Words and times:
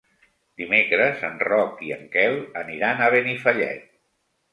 Dimecres 0.59 1.19
en 1.27 1.35
Roc 1.47 1.83
i 1.87 1.93
en 1.97 2.01
Quel 2.15 2.39
aniran 2.63 3.05
a 3.05 3.11
Benifallet. 3.17 3.85